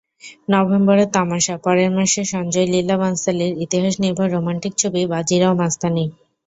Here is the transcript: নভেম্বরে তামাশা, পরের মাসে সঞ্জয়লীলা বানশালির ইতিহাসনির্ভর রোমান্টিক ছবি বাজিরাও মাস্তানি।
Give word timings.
নভেম্বরে 0.51 1.05
তামাশা, 1.15 1.55
পরের 1.65 1.89
মাসে 1.97 2.21
সঞ্জয়লীলা 2.31 2.95
বানশালির 3.01 3.53
ইতিহাসনির্ভর 3.65 4.27
রোমান্টিক 4.29 4.73
ছবি 4.81 5.01
বাজিরাও 5.13 5.53
মাস্তানি। 5.61 6.05